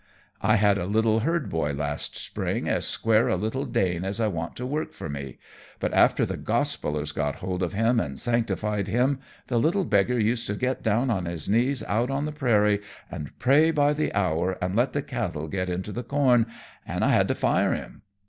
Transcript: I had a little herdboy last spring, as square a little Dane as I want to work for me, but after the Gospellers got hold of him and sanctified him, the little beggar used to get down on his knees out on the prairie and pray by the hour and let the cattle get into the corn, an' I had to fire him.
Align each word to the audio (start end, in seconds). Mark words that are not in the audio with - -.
I 0.41 0.55
had 0.55 0.79
a 0.79 0.87
little 0.87 1.19
herdboy 1.19 1.73
last 1.77 2.15
spring, 2.17 2.67
as 2.67 2.87
square 2.87 3.27
a 3.27 3.35
little 3.35 3.67
Dane 3.67 4.03
as 4.03 4.19
I 4.19 4.25
want 4.25 4.55
to 4.55 4.65
work 4.65 4.93
for 4.93 5.09
me, 5.09 5.37
but 5.79 5.93
after 5.93 6.25
the 6.25 6.37
Gospellers 6.37 7.11
got 7.13 7.35
hold 7.35 7.61
of 7.61 7.73
him 7.73 7.99
and 7.99 8.19
sanctified 8.19 8.87
him, 8.87 9.19
the 9.45 9.59
little 9.59 9.85
beggar 9.85 10.19
used 10.19 10.47
to 10.47 10.55
get 10.55 10.81
down 10.81 11.11
on 11.11 11.25
his 11.25 11.47
knees 11.47 11.83
out 11.83 12.09
on 12.09 12.25
the 12.25 12.31
prairie 12.31 12.81
and 13.11 13.37
pray 13.37 13.69
by 13.69 13.93
the 13.93 14.11
hour 14.15 14.57
and 14.59 14.75
let 14.75 14.93
the 14.93 15.03
cattle 15.03 15.47
get 15.47 15.69
into 15.69 15.91
the 15.91 16.01
corn, 16.03 16.47
an' 16.83 17.03
I 17.03 17.09
had 17.09 17.27
to 17.27 17.35
fire 17.35 17.75
him. 17.75 18.01